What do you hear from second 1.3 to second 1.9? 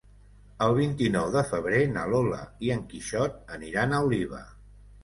de febrer